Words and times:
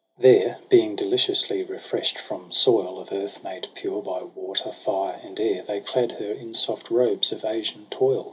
There 0.17 0.57
being 0.67 0.95
deliciously 0.95 1.61
refresht, 1.61 2.17
from 2.17 2.51
soil 2.51 2.97
Of 2.99 3.11
earth 3.11 3.43
made 3.43 3.67
pure 3.75 4.01
by 4.01 4.23
water, 4.23 4.71
fire, 4.71 5.19
and 5.23 5.39
air. 5.39 5.61
They 5.61 5.79
clad 5.79 6.13
her 6.13 6.31
in 6.33 6.55
soft 6.55 6.89
robes 6.89 7.31
of 7.31 7.45
Asian 7.45 7.85
toil. 7.91 8.19